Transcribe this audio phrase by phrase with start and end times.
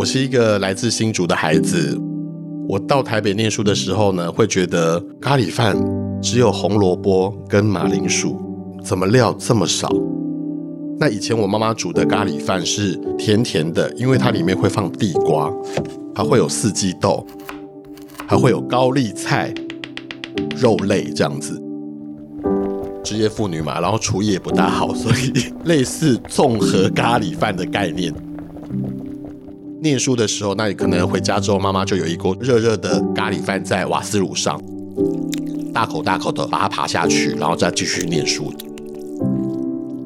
[0.00, 1.94] 我是一个来自新竹的孩子，
[2.66, 5.76] 我到台北念书的时候呢，会觉得咖喱饭
[6.22, 8.34] 只有红萝卜跟马铃薯，
[8.82, 9.90] 怎么料这么少？
[10.98, 15.52] 那以前我妈妈煮的咖喱饭是甜甜的，因为它里面会放地瓜，
[16.14, 17.26] 还会有四季豆，
[18.26, 19.52] 还会有高丽菜、
[20.56, 21.62] 肉类这样子。
[23.04, 28.10] 职业妇女嘛，然后厨艺也不大好，所以 类似综合咖喱饭的概念。
[29.82, 34.60] 念书的时候，那你可能回家之后，妈妈就有一锅热热的咖喱饭在瓦斯炉上，
[35.72, 38.52] 大口大口的把它扒下去，然后再继续念书。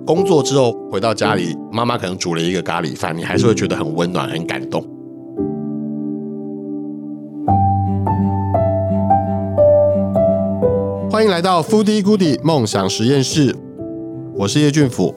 [0.06, 4.80] 工作之后回到家里，妈妈可能煮了一个咖喱饭，你还是会觉得很温暖、很感动。
[11.10, 13.56] 欢迎来到 Foodie Goodie 梦想实验室，
[14.36, 15.14] 我是叶俊甫。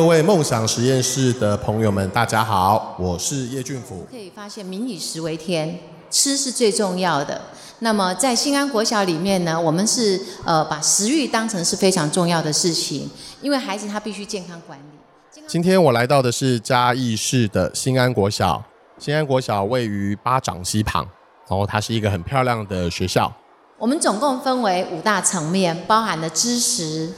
[0.00, 4.06] 各位梦想实验室的朋友们，大家好，我是叶俊甫。
[4.10, 5.78] 可以发现，民以食为天，
[6.10, 7.38] 吃是最重要的。
[7.80, 13.10] 那么在新安国小里面呢，我们是呃把食欲当成是非常重要的事情，
[13.42, 15.42] 因为孩子他必须健康管理。
[15.46, 18.64] 今天我来到的是嘉义市的新安国小，
[18.98, 21.06] 新安国小位于八掌溪旁，
[21.46, 23.30] 然后它是一个很漂亮的学校。
[23.76, 27.12] 我们总共分为五大层面，包含了知识、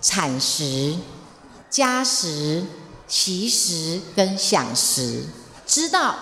[0.00, 0.96] 产食。
[1.74, 2.62] 加食、
[3.08, 5.24] 习食跟享食，
[5.66, 6.14] 知道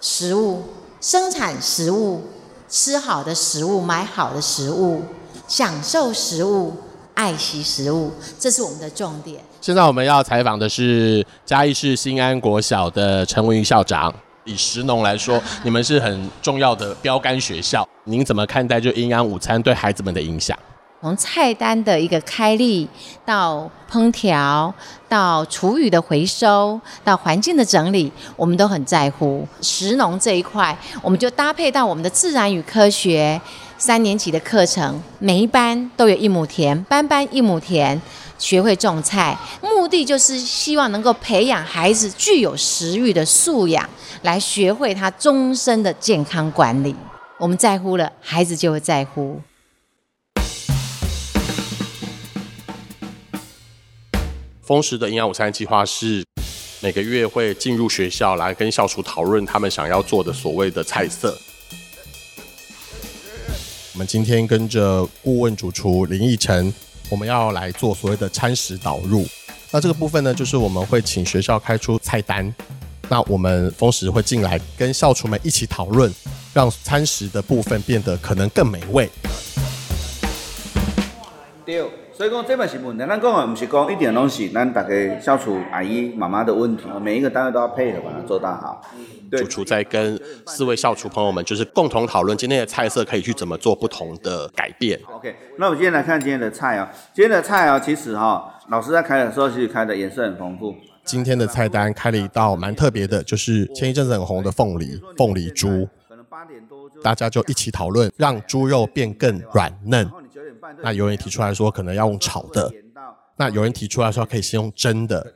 [0.00, 0.62] 食物、
[1.00, 2.22] 生产食物、
[2.68, 5.02] 吃好的食物、买好的食物、
[5.48, 6.76] 享受食物、
[7.14, 9.42] 爱惜食物，这是我们的重点。
[9.60, 14.14] 现在我们要采访的是嘉义市新安国小的陈文云校长。
[14.44, 20.56] 以食农来说，你们是很重要的标杆学校，您怎么看待就营养午餐对孩子们的影响？
[21.02, 22.86] 从菜单的一个开立，
[23.24, 24.72] 到烹调，
[25.08, 30.76] 到厨余的回收，到环境的整理，我们都很在乎食农这一块。
[31.00, 33.40] 我们就搭配到我们的自然与科学
[33.78, 37.98] 三年级的课程，每一班都有一亩田，班班一亩田，
[38.38, 43.88] 学会种菜，目的就是希望能够培养孩子具有食欲的素养，
[44.20, 46.94] 来学会他终身的健康管理。
[47.38, 49.40] 我们在乎了，孩子就会在乎。
[54.70, 56.24] 灃食的营养午餐计划是
[56.78, 61.36] 每个月会进入学校来跟校厨讨论他们想要做的所谓的菜色。
[63.92, 66.72] 我们今天跟着顾问主厨林义成，
[67.10, 69.26] 我们要来做所谓的餐食导入。
[69.72, 72.54] 那这个部分呢，就是我们会请学校开出菜单，
[73.08, 76.14] 那我们丰食会进来跟校厨们一起讨论，
[76.54, 79.10] 让餐食的部分变得可能更美味。
[81.66, 81.84] 对。
[82.20, 88.82] 所以讲这嘛是问题，咱讲的不是讲一点东西，咱大家消除阿姨妈妈的问题，每一个单位都要配合把它做到好。
[89.30, 95.00] 主厨在跟四位校厨朋友们，就是共同讨论今天的菜色可以去怎么做不同的改变。
[95.10, 100.74] OK，那我们今天来看今天的菜啊，今天的菜啊，其实哈，老师在开的时候其实开的颜色很丰富。
[101.02, 105.88] 今天的菜单开了一道蛮特别的，就是前一阵子很红的凤梨，凤梨猪。
[106.06, 110.06] 可能八点多，大家就一起讨论，让猪肉变更软嫩。
[110.82, 112.72] 那有人提出来说可能要用炒的，
[113.36, 115.34] 那有人提出来说可以先用蒸的。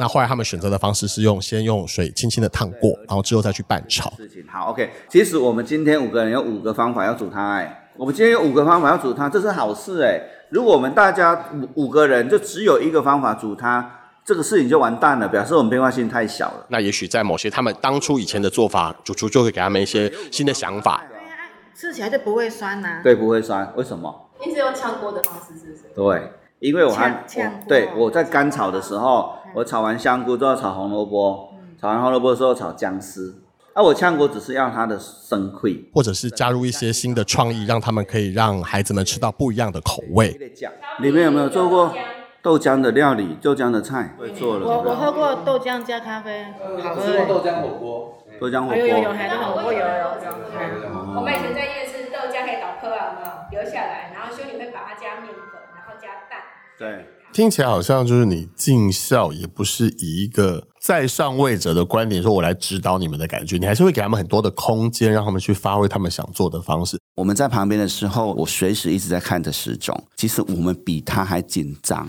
[0.00, 4.08] 那后来他们选择的方式是用先用水轻轻的烫过，然后之后再去拌炒。
[4.16, 4.88] 事情好，OK。
[5.08, 10.20] 其实我们今天五个人有五个方法要煮它，哎，我们今天有五个方法要煮它，这是好事哎。
[10.50, 13.90] 如果我们大家五五个人就只有一个方法煮它，
[14.24, 16.66] 这个事情就完蛋了，表示我们变化性太小了。
[16.68, 21.02] 那也许在某些他们当初以前的做法，主厨就会给他们一些新的想法。
[21.78, 23.00] 吃起来就不会酸呐、啊。
[23.04, 23.72] 对，不会酸。
[23.76, 24.12] 为什么？
[24.44, 25.84] 一直用炝锅的方式，是不是？
[25.94, 33.42] 对，因为我还我对我在干炒的时候，嗯、我炒完香菇之后炒红萝卜，嗯、炒完红萝卜之后炒姜丝。
[33.76, 40.36] 那、啊、我炝锅只是要它的生溃，或者是加入一些新的创意，让他们可以让孩子们吃到不一样的口味。
[41.00, 41.94] 你们有没有做过
[42.42, 43.36] 豆浆的料理？
[43.40, 44.16] 豆浆的菜？
[44.18, 44.66] 会做了。
[44.66, 46.46] 我我喝过豆浆加咖啡，
[46.82, 47.02] 好喝。
[47.28, 48.18] 豆浆火锅。
[48.40, 50.08] 豆浆火锅，有有有，还有火锅有有有。
[51.16, 54.12] 我们以前在夜市豆浆可以倒颗啊，留下来？
[54.14, 56.38] 然后修女会把它加面粉，然后加蛋。
[56.78, 66.96] 对，听起来好像就是你尽孝也不是以一个在上位者的观点说，我来指导你们的感觉，你还是会给他们很多的空间，让他们去发挥他们想做的方式。
[67.16, 70.00] 我们在旁边的时候，我随时一直在看着时钟。
[70.14, 72.08] 其实我们比他还紧张，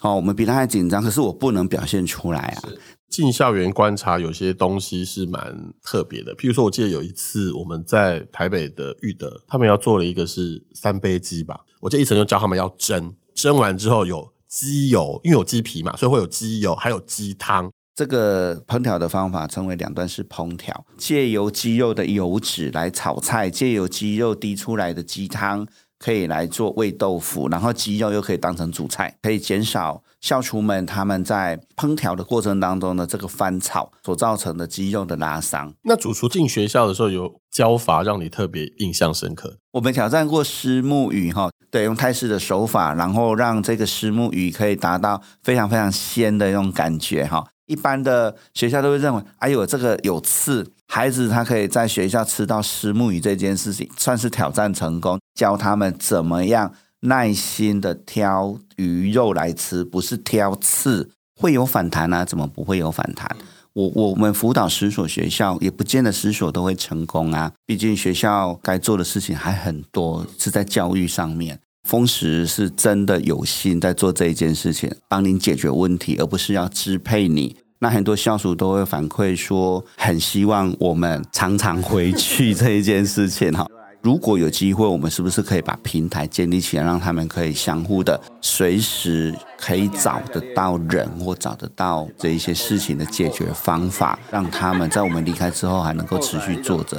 [0.00, 2.62] 哦，我们比他还紧张，可是我不能表现出来啊。
[3.08, 6.34] 进校园观察，有些东西是蛮特别的。
[6.36, 11.60] 譬如说，我记得有一次我们在台北的育德，他们要做了一个是三杯鸡吧。
[11.80, 17.70] 我记得一层就教他们要蒸，蒸完之后有鸡油，因为有鸡皮嘛，所以会有鸡油，还有鸡汤。
[17.94, 25.66] 这个烹调的方法称为两段式烹调，借由鸡肉的油脂来炒菜，借由鸡肉滴出来的鸡汤
[25.98, 35.74] 可以来做味豆腐，然后鸡肉又可以当成主菜，可以减少校厨们他们在烹调的过程当中的这个翻炒所造成的鸡肉的拉伤。
[35.82, 39.58] 那主厨进学校的时候有教法让你特别印象深刻？
[39.72, 47.46] 我们挑战过虱目鱼哈，对，用泰式的手法，然后让这个虱目鱼可以达到非常非常鲜的那种感觉哈。
[47.68, 55.20] 一般的学校都会认为，哎呦，这个有刺，孩子他可以在学校吃到虱目鱼这件事情，算是挑战成功。
[55.34, 61.10] 教他们怎么样耐心的挑鱼肉来吃，不是挑刺，
[61.40, 62.24] 会有反弹啊？
[62.24, 63.36] 怎么不会有反弹？
[63.74, 67.52] 我我们辅导十所学校，也不见得十所都会成功啊。
[67.64, 71.60] 毕竟学校该做的事情还很多，是在教育上面。
[71.88, 77.56] 风石是真的有心在做这一件事情，帮您解决问题，而不是要支配你。
[77.78, 83.66] 那很多校属都会反馈说，很希望我们常常回去这一件事情哈。
[84.00, 96.96] 如果有机会，我们是不是可以把平台建立起来，让他们可以相互的随时可以找得到人或找得到这一些事情的解决方法，让他们在我们离开之后还能够持续做着。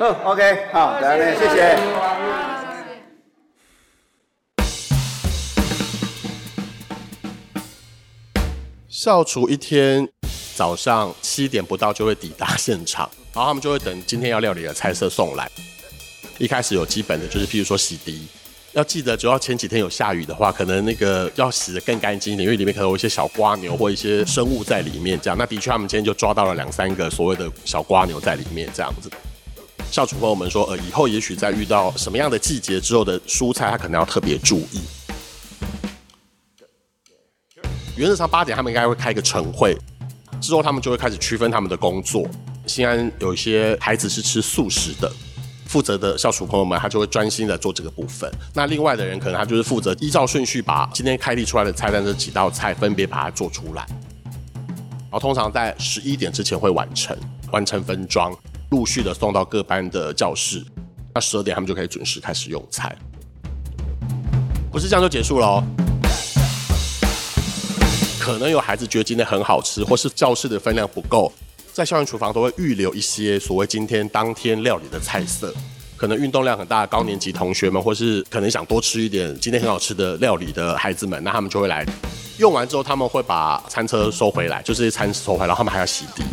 [0.00, 1.78] 哦，OK，好，来谢谢。
[8.88, 10.08] 校厨一天
[10.56, 13.08] 早上七点不到就会抵达现场。
[13.32, 15.48] 然后他们就会等今天要料理的菜色送来。
[16.38, 18.18] 一开始有基本的，就是譬如说洗涤，
[18.72, 25.20] 要记得，主要前几天有下雨的话，可能那个要洗得更干净一点，因为里面可能有一些小瓜牛或一些生物在里面。
[25.20, 28.70] 这样，那的确他们今天就抓到了两三个所谓的小瓜牛在里面。
[28.74, 29.10] 这样子，
[29.90, 34.80] 校厨朋友们说，呃，以后也许在遇到什么样的季节之后的蔬菜，他可能要特别注意。
[37.96, 39.74] 原则上八点他们应该会开一个晨会，
[40.40, 42.28] 之后他们就会开始区分他们的工作。
[42.66, 45.10] 新安有一些孩子是吃素食的，
[45.66, 48.30] 负责的校厨朋友们，他就会专心的做这个部分。
[48.52, 53.86] 那另外的人可能他就是负责依照顺序把今天开立出来的菜单这几道菜分别把它做出来。
[55.08, 57.16] 然后通常在十一点之前会完成，
[57.52, 58.36] 完成分装，
[58.70, 60.64] 陆续的送到各班的教室。
[61.14, 62.94] 那十二点他们就可以准时开始用餐。
[64.72, 65.85] 不是这样就结束了哦。
[68.26, 71.32] 可能有孩子觉得今天很好吃，或是教室的分量不够。
[71.72, 75.54] 在校园厨房都会预留一些所谓今天当天料理的菜色，
[75.96, 81.86] 可能运动量很大的高年级同学们，或是可能想多吃一点今天很好吃的料理的孩子们，那他们就会来。
[82.38, 86.24] 用完之后，他们会把餐车收回来，就是餐收回来，然后他们还要洗涤。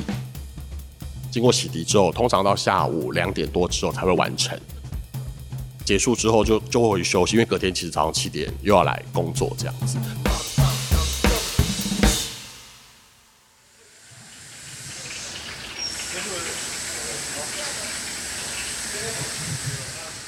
[1.30, 4.60] 经过洗涤之后，通常到下午两点多之后才会完成。
[5.86, 10.00] 结束之后就就会回去休息，因为隔天其实早上七点又要来工作这样子。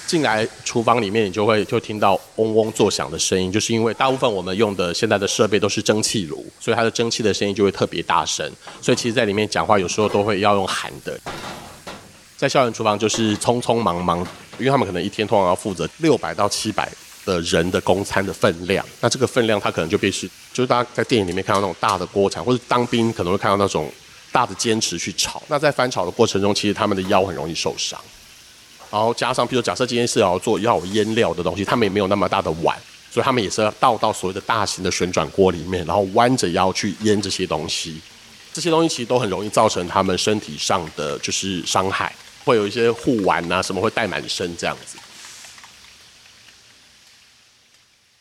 [0.08, 8.50] 进来厨房里面，你就会就听到嗡嗡作响的声音，就是因为大部分我们用的现在的设备都是蒸汽炉，所以它的蒸汽的声音就会特别大声。
[8.82, 11.20] 所以其实，在里面讲话有时候都会要用喊的。
[12.38, 14.20] 在校园厨房就是匆匆忙忙，
[14.60, 16.92] 因为他们可能一天通常要负责六百到七百
[17.26, 23.90] 的人的供餐的分量，那这个分量它可能就必须，就是大家在电影里面看到那种大的锅铲，或者当兵可能会看到那种
[24.32, 25.42] 大的煎匙去炒。
[25.48, 28.00] 那在翻炒的过程中，其实他们的腰很容易受伤。
[28.92, 32.78] 然后加上，比如假设今天是要做要腌料的东西，他们也没有那么大的碗，
[33.12, 38.00] 所以他们也是要倒到所谓的大型的旋转锅里面，然后弯着腰去腌这些东西。
[38.54, 42.16] 这些东西其实都很容易造成他们身体上的就是伤害，
[42.46, 44.98] 会有一些护腕啊什么会带满身这样子。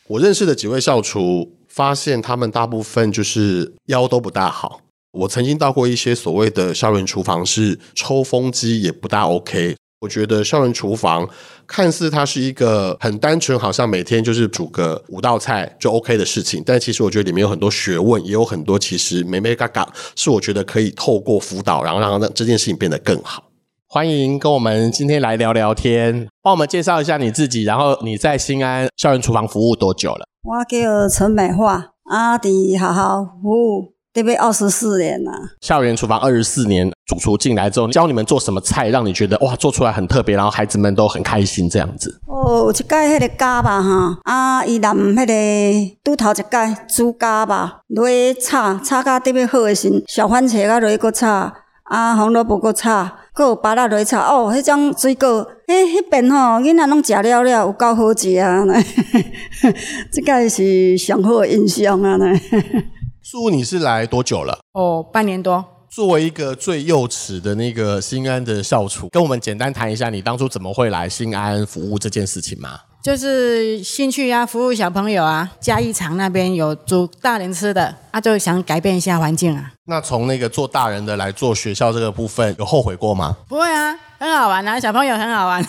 [0.08, 4.80] 我认识的几位校厨，发现他们大部分就是腰都不大好。
[5.12, 9.76] 我曾经到过一些所谓的校园厨房，是抽风机也不大 OK。
[10.04, 11.26] 我觉得校园厨房
[11.66, 23.44] 看似它是一个很单纯，好像每天就是煮个五道菜就 OK 的事情，但其实我觉得里面有很多学问，也有很多其实眉眉角角，是我觉得可以透过辅导，然后让这件事情变得更好。
[23.88, 30.26] 欢迎跟我们今天来聊聊天，帮我们介绍一下你自己，然后你在新安校园厨房服务多久了？
[30.42, 35.32] 我叫陈美樺，啊，伫学校服务得被二十四年了。
[35.60, 42.20] 校园厨房二十四年，主厨进来之后，教你们做什么菜，让你觉得哇，做出来很特别，然后孩子们都很开心这样子。
[42.26, 51.52] 哦，有一届迄个咖吧哈，啊，伊南迄个拄头一届煮咖吧，落去炒，炒到特别好诶时，小番茄啊落去搁炒，
[51.82, 58.62] 啊，红萝卜搁炒，搁有芭乐落去炒，哦，迄种水果，迄迄边吼，囡仔拢食了了，有够好食啊！
[60.12, 62.16] 这个是上好的印象啊！
[62.16, 62.26] 呢，
[63.24, 64.58] 素，你是来多久了？
[64.72, 65.64] 哦，半年多。
[65.88, 72.78] 作为一个最幼齿的那个新安的校厨，跟我们简单谈一下，你当初怎么会来新安服务这件事情吗？
[73.02, 75.50] 就是兴趣啊，服务小朋友啊。
[75.58, 79.72] 嘉义厂那边有煮大人吃的，啊，就想改变一下环境啊。
[79.86, 83.36] 那从那个做大人的来做学校这个部分，有后悔过吗？
[83.48, 85.62] 不会啊，很好玩啊，小朋友很好玩，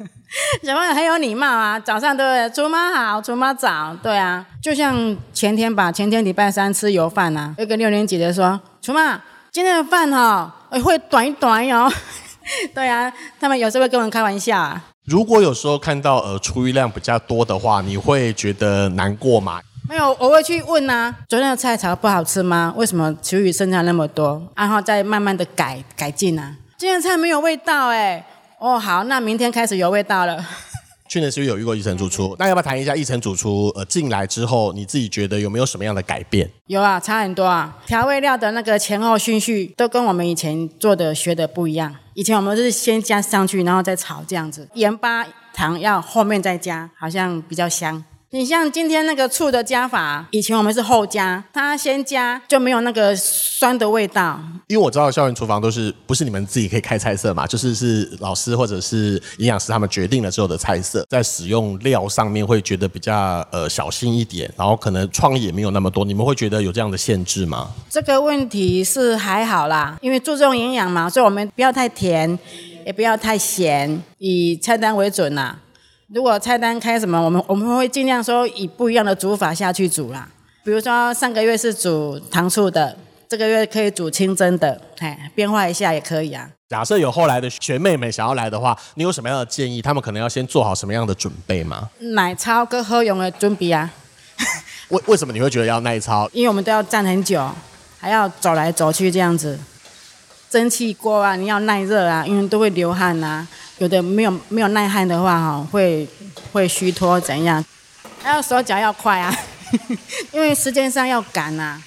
[0.64, 1.78] 小朋友很有礼貌啊。
[1.78, 2.50] 早上对不对？
[2.56, 4.44] 厨妈好，厨妈早，对啊。
[4.62, 9.20] 就像前天吧，前天礼拜三吃油饭啊，有个六年级的说，厨妈。
[9.52, 11.90] 今天的饭哈、哦，会短一短哟。
[12.74, 14.82] 对啊，他们有时候会跟我们开玩笑啊。
[15.04, 19.60] 如果有时候看到呃出余量比较多的话，你会觉得难过吗？
[19.88, 21.14] 没有，我会去问啊。
[21.28, 22.72] 昨天的菜炒不好吃吗？
[22.74, 24.42] 为什么厨余剩下那么多？
[24.56, 26.54] 然后再慢慢的改改进啊。
[26.78, 28.24] 今天的菜没有味道哎。
[28.60, 30.46] 哦，好，那明天开始有味道了。
[31.10, 32.36] 去年是不是有遇过奕成主厨？
[32.38, 36.48] 那要不要谈一下一成主厨呃进来之后，你自己觉得有没有什么样的改变？
[36.68, 37.76] 有啊，差很多啊。
[37.84, 41.96] 调味料的那个前后顺序都跟我们以前做的学的不一样。
[42.14, 44.68] 以前我们是先加上去，然后再炒这样子。
[44.74, 48.04] 盐巴糖要后面再加，好像比较香。
[48.30, 54.38] 你像今天那个醋的加法，以前我们是后加，它先加就没有那个酸的味道。
[54.66, 66.04] 因为我知道校园厨房都是不是你们自己可以开菜色嘛，就是是老师或者是营养师他们决定了之后的菜色，在使用料上面会觉得比较呃小心一点，然后可能创意也没有那么多。
[66.04, 67.70] 你们会觉得有这样的限制吗？
[67.88, 72.38] 这个问题是还好啦，因为注重营养嘛，所以我们不要太甜，
[72.84, 75.56] 也不要太咸，以菜单为准呐。
[76.14, 80.26] 如果菜单开什么，我们我们会尽量说以不一样的煮法下去煮啦。
[80.64, 82.96] 比如说上个月是煮糖醋的，
[83.28, 86.48] 这个月可以煮清蒸的，哎，变化一下也可以啊。
[86.70, 89.82] 假设有后来的学妹妹想要来的话，你有什么样的建议？
[89.82, 91.90] 他们可能要先做好什么样的准备吗？
[92.14, 93.90] 奶操跟喝用的准备啊。
[94.88, 96.26] 为为什么你会觉得要耐操？
[96.32, 97.46] 因为我们都要站很久，
[97.98, 99.58] 还要走来走去这样子。
[100.50, 103.46] 蒸汽锅啊，你要耐热啊，因为都会流汗、啊。
[103.78, 106.08] 有的没有没有耐汗的话，哈，会
[106.52, 107.64] 会虚脱怎样？
[108.22, 109.32] 还有手脚要快啊，
[110.32, 111.80] 因为时间上要赶、啊。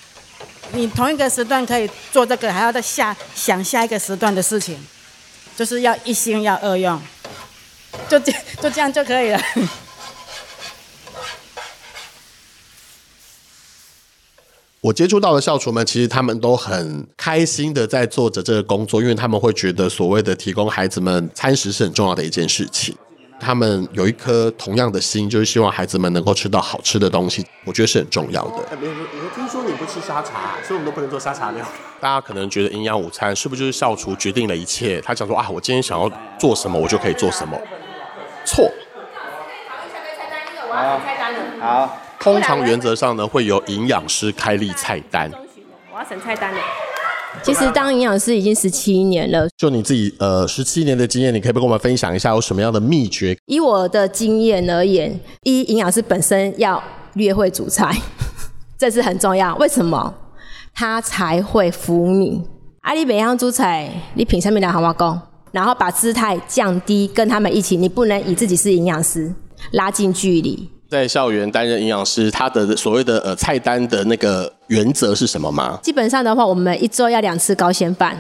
[0.74, 4.78] 你同一个时段可以做这个，还要再下想下一个时段的事情，
[5.58, 7.02] 就是要一心要二用，
[8.08, 9.42] 就这就这样就可以了。
[14.82, 22.96] 我接触到的校厨们，其实他们都很开心的在做着这个工作，因为他们会觉得所谓的提供孩子们餐食是很重要的一件事情。
[23.40, 28.76] 他们有一颗同样的心，就是希望孩子们能够吃到好吃的东西，我觉得是很重要的。
[28.82, 31.64] 没有，我听说你不吃沙茶，所以我们都不能做沙茶料。
[32.00, 35.00] 大家可能觉得营养午餐是不是就是校厨决定了一切？
[35.02, 37.56] 他讲说啊，我今天想要做什么，我就可以做什么。
[38.46, 38.68] 错。
[41.60, 41.98] 好。
[42.22, 45.30] 通常原则上呢，会由营养师开立菜单。
[45.92, 46.60] 我要审菜单了。
[47.42, 49.48] 其实当营养师已经十七年了。
[49.58, 53.36] 就你自己呃十七年的经验，你可以不跟我们分享一下有什么样的秘诀？
[53.46, 56.82] 以我的经验而言，一营养师本身要
[57.14, 57.92] 略会煮菜，
[58.78, 59.56] 这是很重要。
[59.56, 60.14] 为什么？
[60.74, 62.44] 他才会服你。
[62.82, 65.20] 阿里北洋煮菜，你品上面的好不好？
[65.52, 67.76] 然后把姿态降低，跟他们一起。
[67.78, 69.34] 你不能以自己是营养师
[69.72, 70.70] 拉近距离。
[70.92, 75.80] 在校园担任营养师，他的所谓的呃菜单的那个原则是什么吗？
[75.82, 78.14] 基本上的话，我们一周要两次高纤饭，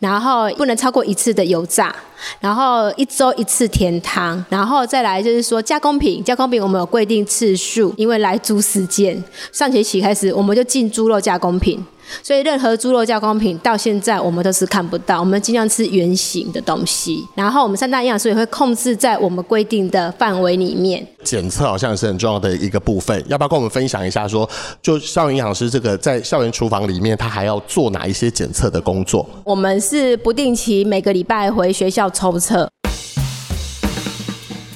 [0.00, 1.94] 然后不能超过一次的油炸，
[2.40, 9.22] 然后一周一次甜汤，然后再来就是说加工品，加工品我们有规定次数，因为来猪时间，
[9.52, 11.80] 上学期开始我们就进猪肉加工品。
[12.22, 17.26] 所以任何猪肉加工品到现在我们都是看不到，我们尽量吃原形的东西。
[17.34, 21.06] 然后我们三大营养素也会控制在我们规定的范围里面。
[21.22, 24.38] 检测好像是很重要的一个部分，要不要跟我们分享一下说？
[24.38, 24.48] 说
[24.80, 29.28] 就校园营养师这个在校园厨房里面，他还要做哪一些检测的工作？
[29.42, 32.70] 我们是不定期每个礼拜回学校抽测，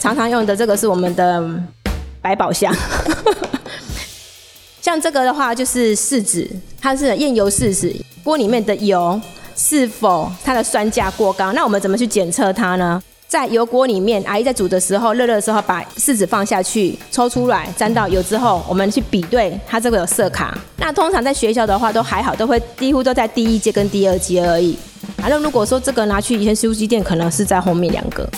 [0.01, 1.49] 常常用的这个是我们的
[2.21, 2.75] 百宝箱。
[4.81, 6.51] 像这个的话，就是试纸，
[6.83, 9.19] 它是验油试纸，锅里面的油
[9.55, 11.53] 是否它的酸价过高？
[11.53, 13.01] 那我们怎么去检测它呢？
[13.29, 20.59] 在油锅里面，阿姨在煮的时候，热热的时候把柿子放下去，抽出来沾到油之后，我们去比对它这个有色卡。
[20.77, 24.77] 那通常在学校的话都还好，都会几乎都在第一阶跟第二阶而已。
[25.19, 28.29] 反正如果说这个拿去以前酥鸡店，可能是在后面两个。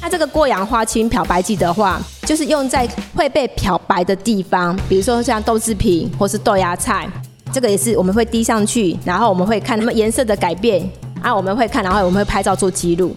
[0.00, 7.06] 那这个过氧化氢漂白剂的话，就是用在会被漂白的地方，比如说像豆制品或是豆芽菜，
[7.52, 10.88] 这个也是我们会滴上去，然后我们会看它们颜色的改变
[11.20, 13.14] 啊，我们会看，然后我们会拍照做记录。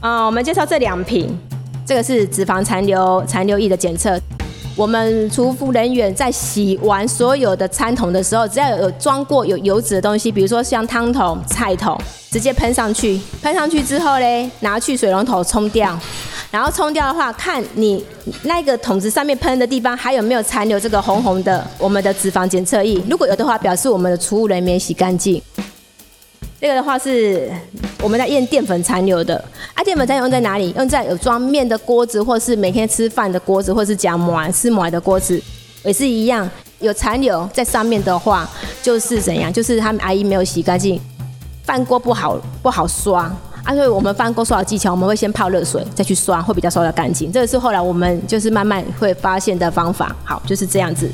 [0.00, 1.38] 啊、嗯，我们介绍这两瓶，
[1.84, 4.18] 这个是脂肪残留残留液的检测。
[4.74, 13.20] 我们厨服人员在洗完所有的餐桶的时候，只要有装过有油脂的东西，比如说像汤桶、菜桶，直接喷上去。
[13.42, 15.98] 喷上去之后嘞，拿去水龙头冲掉。
[16.50, 18.02] 然后冲掉的话，看你
[18.44, 22.98] 那个桶子上面喷的地方还有没有残留这个红红的我们的脂肪检测液。
[23.08, 25.42] 如果有的话，表示我们的厨务人员洗干净。
[26.60, 27.48] 这个的话是
[28.02, 29.36] 我们在验淀粉残留的，
[29.74, 30.72] 啊，淀粉残留用在哪里？
[30.76, 35.40] 用在有装面的锅子，或是每天吃饭的锅子，或是夹馍吃馍的锅子，
[35.84, 36.50] 也是一样，
[36.80, 38.48] 有残留在上面的话，
[38.82, 39.52] 就是怎样？
[39.52, 41.00] 就是他们阿姨没有洗干净，
[41.62, 43.30] 饭锅不好不好刷
[43.68, 47.30] 啊，所以我们翻锅刷的技巧，我们会先泡热水再去刷，会比较刷得干净。
[47.30, 50.16] 这个是后来我们就是慢慢会发现的方法。
[50.24, 51.06] 好，就是这样子。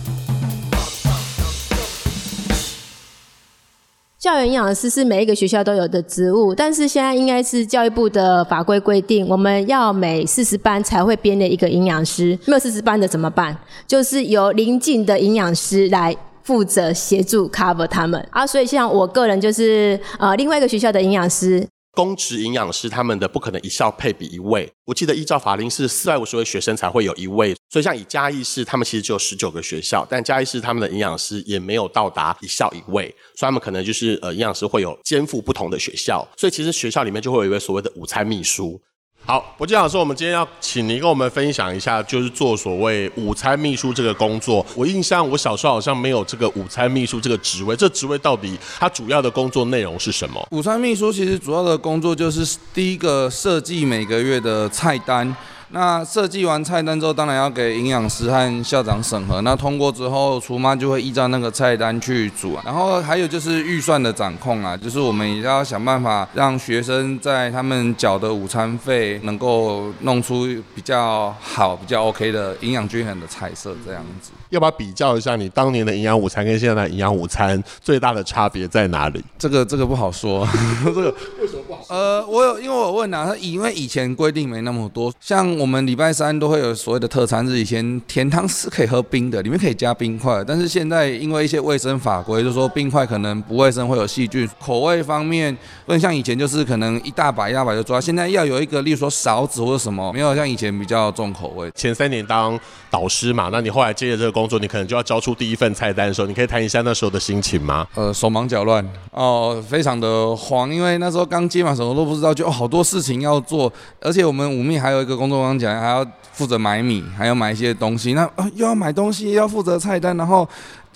[4.20, 13.58] 教员营养师是每一个学校都有的职务，但是现在应该是教育部的法规规定，我们要每四十班才会编列一个营养师，没有四十班的怎么办？
[13.84, 21.66] 就是由邻近的营养师来负责协助 cover 他们啊，所以像我个人就是呃另外一个学校的营养师。
[21.94, 38.80] 公职营养师他们的不可能一校配比一位，我记得依照法令是四百五十位学生才会有一位，所以像以嘉义市，他们其实只有十九个学校，但嘉义市他们的营养师也没有到达一校一位，所以他们可能就是呃营养师会有肩负不同的学校，所以其实学校里面就会有一位所谓的午餐秘书。
[39.26, 44.64] 好，柏金老师，我们今天要请您跟我们分享一下，就是做所谓午餐秘书这个工作。
[44.76, 50.46] 我印象我小时候好像没有这个午餐秘书这个职位，这职位到底它主要的工作内容是什么？
[50.50, 55.34] 午餐秘书其实主要的工作就是第一个设计每个月的菜单。
[55.74, 59.40] 那设计完菜单之后，当然要给营养师和校长审核。
[59.40, 62.62] 那通过之后，厨妈就会依照那个菜单去煮啊。
[62.64, 74.30] 然后还有就是预算的掌控啊，就是我们也要想办法让学生在他们缴的午餐费能够弄出比较好、比较 OK 的营养均衡的菜色，这样子。
[74.54, 79.22] 要不要比较一下你当年的营养午餐跟现在的营养午餐最大的差别在哪里？
[79.36, 80.46] 这个这个不好说，
[80.84, 81.96] 这个为什么不好说？
[81.96, 94.48] 呃，我有因为我问啊，他因为以前规定没那么多，像我们礼拜三都会有所谓的特餐日，以前甜汤是可以喝冰的，里面可以加冰块，但是现在因为一些卫生法规，就说冰块可能不卫生，会有细菌。
[94.60, 95.52] 口味方面
[95.84, 101.70] 不能像以前就是可能一大把一大把就抓，现在要有一个，例如说勺子或者什么，没有像以前比较重口味。
[101.74, 102.58] 前三年当
[102.90, 107.86] 导师嘛，那你后来接着这个工工作你可能就要交出第一份菜单的时候，你可以谈一下那时候的心情吗？
[107.94, 120.46] 呃，手忙脚乱哦，非常的慌，因为那时候刚接嘛，什么都不知道，就、哦、好多事情要做，而且我们五秘还有一个工作刚讲，还要负责买米，还要买一些东西，那、呃、又要买东西，又要负责菜单，然后。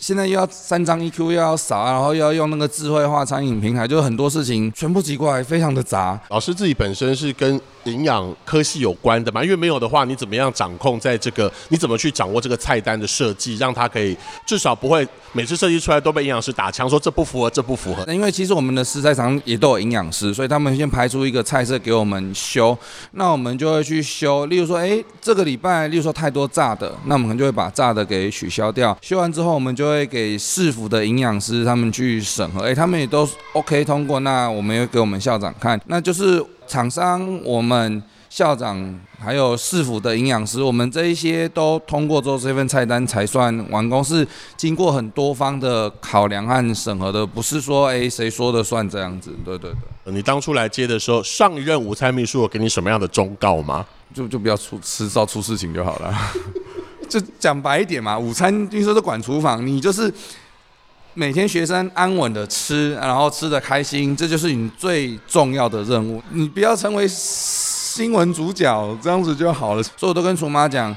[0.00, 6.16] 现在又要三张 EQ 又要扫，然后又要用那个智慧化餐饮平台，就很多事情全部集过来，非常的杂。
[6.28, 9.42] 老师自己本身是跟营养科系有关的嘛？
[9.42, 11.50] 因为没有的话，你怎么样掌控在这个？
[11.68, 18.04] 你怎么去掌握这个菜单的设计，让它可以至少不会每次设计出来都被营养师打枪，说这不符合，这不符合。
[18.06, 22.76] 那因为其实我们的食材厂也都有营养师，所以他们先排出一个菜色给我们修，
[23.12, 24.46] 那我们就会去修。
[24.46, 28.96] 例如说，哎，这个礼拜，例如说太多炸的，那我们可能就会把炸的给取消掉。
[29.02, 44.26] 修完之后，我们就会给市府的营养师他们去审核，哎，他们也都 OK 通过，那我们又给我们校长看，那就是厂商、我们校长还有市府的营养师，我们这一些都通过之后，这份菜单才算完工，是
[44.56, 50.12] 经过很多方的考量和审核的，不是说哎谁说的算这样子，对对对。
[50.12, 53.84] 你当初来接的时候，上一任午餐秘书有给你什么样的忠告吗？
[54.14, 56.14] 就就不要出迟早出事情就好了。
[57.08, 60.12] 就讲白一点嘛，午餐听说是管厨房，你就是
[61.18, 66.22] 每天学生安稳的吃，然后吃的开心，这就是你最重要的任务。
[66.30, 69.82] 你不要成为新闻主角，这样子就好了。
[69.82, 70.94] 所以我都跟厨妈讲，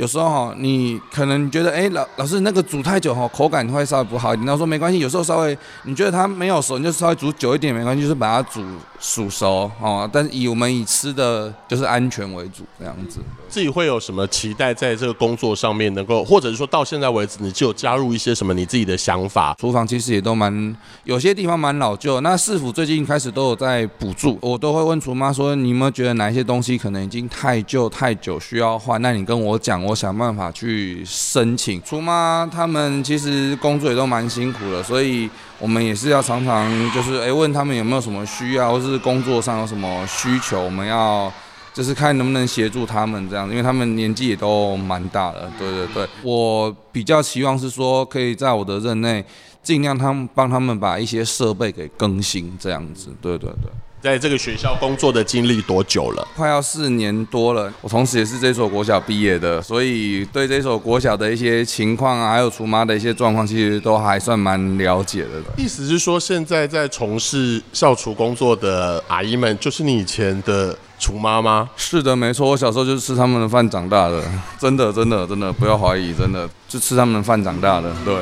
[0.00, 4.46] 有时候哈，你可能觉得，哎，老老师那个煮太久哈，口感会稍微不好一点。
[4.46, 8.64] 然后说没关系，有时候稍微你觉得它没有熟，你就稍微煮久一点没关系，就是把它煮
[8.98, 10.08] 煮熟哦。
[10.10, 13.20] 但是以我们以吃的就是安全为主这样子。
[13.50, 19.54] 自己会有什么期待在这个工作上面能够，或者是说到现在为止，你就有加入一些什么你自己的想法？
[19.60, 22.18] 厨房其实也都蛮有些地方蛮老旧。
[22.22, 29.02] 那市府最近开始都有在补助，我都会问厨妈说，你有没有觉得哪一些东西可能已经太旧太久需要换？
[29.02, 29.89] 那你跟我讲。
[29.90, 31.82] 我想办法去申请。
[31.82, 41.32] 厨妈他们其实工作也都蛮辛苦的，所以我们也是要常常就是哎问他们有没有什么需要，或是工作上有什么需求，我们要
[41.74, 45.52] 就是看能不能协助他们这样，因为他们年纪也都蛮大了。
[45.58, 49.24] 对对对，我比较希望是说可以在我的任内
[49.62, 53.08] 尽量他们帮他们把一些设备给更新这样子。
[53.20, 53.70] 对对对。
[54.02, 56.26] 在这个学校工作的经历多久了？
[56.34, 57.70] 快要四年多了。
[57.82, 65.28] 我同时也是这所国小毕业的，所以对这所国小的一些情况啊，还有厨妈的一些状况，其实都还算蛮了解的。
[65.62, 71.68] 意思是说，现在在从事校厨工作的阿姨们，就是你以前的厨妈吗？
[71.76, 72.48] 是的，没错。
[72.48, 74.24] 我小时候就是吃他们的饭长大的，
[74.58, 77.94] 真的，真的，真的，不要怀疑，真的就吃他们的饭长大的。
[78.02, 78.16] 对。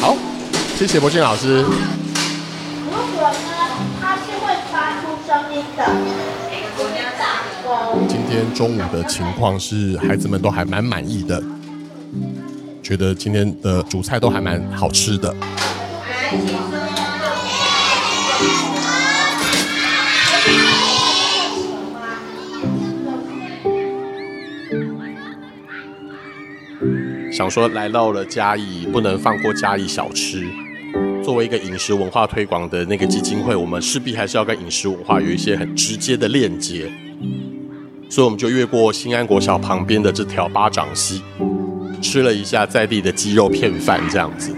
[0.00, 0.16] 好。
[0.82, 1.58] 谢谢柏俊老师。
[1.58, 1.64] 如
[2.90, 3.36] 果呢，
[4.00, 5.86] 它是会发出声音的。
[8.08, 11.40] 今天中午的情况是，孩子们都还蛮满意的，
[12.82, 15.32] 觉得今天的主菜都还蛮好吃的。
[27.32, 30.44] 想说来到了嘉义，不能放过嘉义小吃。
[31.32, 36.92] 作为一个饮食文化推广的那个基金会，我们势必还是要跟饮食文化有一些很直接的链接，
[38.10, 41.22] 所以我们就越过新安国小旁边的这条八掌溪，
[42.02, 44.54] 吃了一下在地的鸡肉片饭，这样子。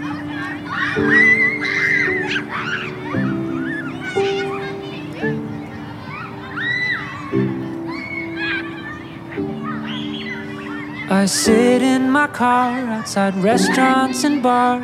[11.07, 14.83] I sit in my car outside restaurants and bars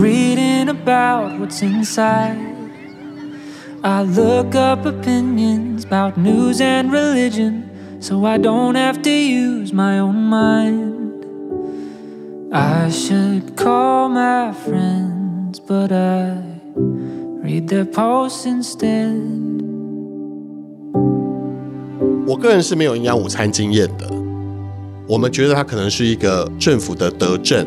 [0.00, 2.36] Reading about what's inside.
[3.82, 9.98] I look up opinions about news and religion, so I don't have to use my
[10.00, 11.24] own mind.
[12.52, 16.36] I should call my friends, but I
[17.42, 19.14] read their posts instead.
[22.26, 24.06] 我个人是没有营养午餐经验的，
[25.08, 27.66] 我们觉得它可能是一个政府的德政。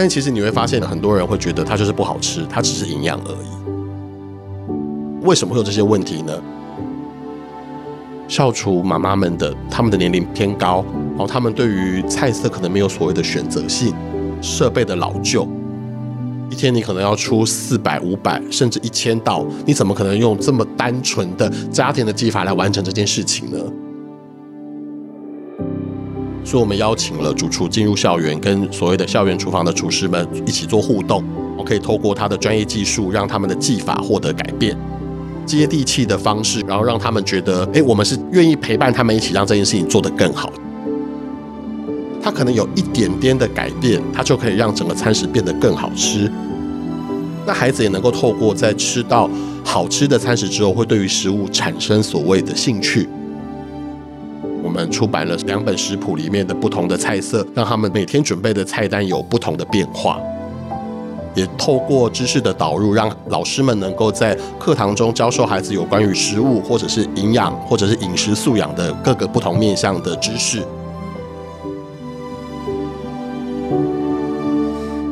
[0.00, 5.26] 但其实你会发现，很多人会觉得它就是不好吃，它只是营养而已。
[5.26, 6.40] 为什么会有这些问题呢？
[8.28, 13.92] 校厨妈妈们的他们的年龄偏高，然后他们对于菜色可能没有所谓的选择性，
[14.40, 15.48] 设备的老旧，
[16.48, 23.58] 一天你可能要出四百、五百甚至一千道，你怎么可能用这么单纯的家庭的技法来完成这件事情呢？
[26.48, 31.22] 所以，我们邀请了主厨进入校园，跟所谓的校园厨房的厨师们一起做互动。
[31.58, 34.74] 我可以透过他的专业技术，让他们的技法获得改变，
[35.44, 40.50] 接地气的方式，然后让他们觉得，哎，我们是愿意陪伴他们一起，让这件事情做得更好。
[42.22, 46.32] 他可能有一点点的改变，他就可以让整个餐食变得更好吃。
[47.46, 49.28] 那孩子也能够透过在吃到
[49.62, 53.06] 好吃的餐食之后，会对于食物产生所谓的兴趣。
[54.62, 60.20] 我们出版了两本食谱里面的不同的菜色，让他们每天准备的菜单有不同的变化。
[61.34, 70.60] 也透过知识的导入，让老师们能够在课堂中教授孩子有关于食物，或者是营养，或者是饮食素养的各个不同面向的知识。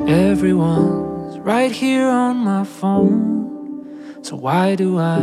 [0.09, 3.85] Everyone's right here on my phone,
[4.23, 5.21] so why do I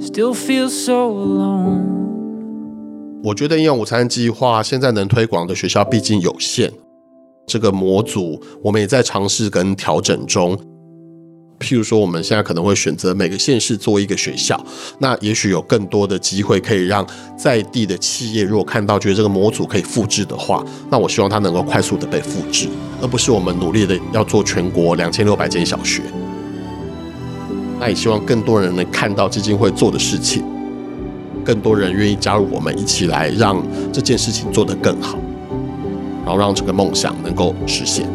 [0.00, 2.11] still feel so alone?
[3.24, 6.72] 我觉得营养午餐计划现在能推广的学校毕竟有限，
[7.46, 10.58] 这个模组我们也在尝试跟调整中。
[11.60, 14.60] 譬如说，我们现在可能会选择每个县市做一个学校，
[14.98, 17.06] 那也许有更多的机会可以让
[17.38, 22.66] 在地的企业，如果看到觉得这个模组可以复制的话，那我希望它能够快速的被复制，
[23.00, 26.02] 而不是我们努力的要做全国两千六百间小学。
[27.78, 30.42] 那也希望更多人能看到基金会做的事情。
[31.44, 35.18] 更多人愿意加入我们一起来让这件事情做得更好
[36.24, 38.06] 然后让这个梦想能够实现。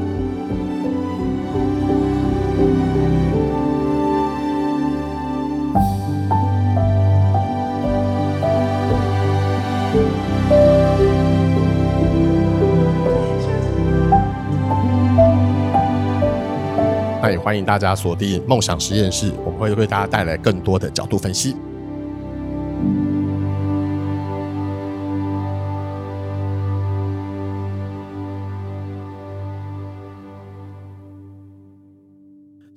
[17.21, 21.57] 那也欢迎大家锁定梦想实验室我们会为大家带来更多的角度分析。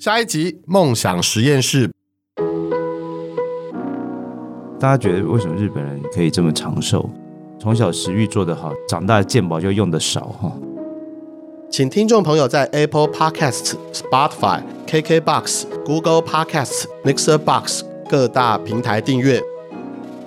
[0.01, 1.91] 下一集梦想实验室，
[4.81, 7.11] 大家觉得为什么日本人可以这么长寿？
[7.61, 10.51] 从小食欲做得好，长大健保就用得少哈。
[11.71, 19.39] 请听众朋友在 Apple Podcasts、Spotify、KKBox、Google Podcasts、Mixer Box 各大平台订阅，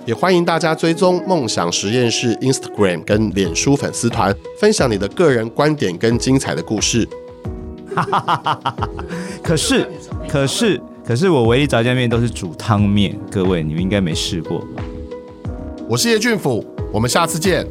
[0.06, 7.08] 也欢迎大家追踪梦想实验室 Instagram 跟脸书粉丝团，分享你的个人观点跟精彩的故事。
[8.02, 8.88] 哈哈哈！
[9.42, 9.88] 可是，
[10.28, 14.82] 可是，可是我唯一炸酱面都是煮汤面，各位你们应该没试过吧？
[15.88, 17.66] 我是叶俊甫，我们下次见。